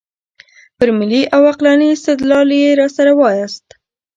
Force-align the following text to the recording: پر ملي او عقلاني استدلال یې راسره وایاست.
پر 0.77 0.89
ملي 0.99 1.21
او 1.35 1.41
عقلاني 1.51 1.87
استدلال 1.97 2.49
یې 2.61 2.69
راسره 2.81 3.11
وایاست. 3.21 3.65